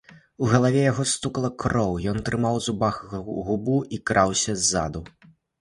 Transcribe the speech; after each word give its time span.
У 0.45 0.47
галаве 0.53 0.79
яго 0.91 1.03
стукала 1.11 1.51
кроў, 1.65 1.93
ён 2.13 2.17
трымаў 2.29 2.57
у 2.63 2.63
зубах 2.71 2.95
губу 3.49 3.77
і 3.97 4.03
краўся 4.11 4.59
ззаду. 4.65 5.05